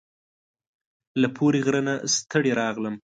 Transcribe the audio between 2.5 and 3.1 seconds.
راغلم